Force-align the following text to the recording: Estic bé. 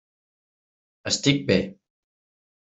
Estic 1.11 1.45
bé. 1.51 1.59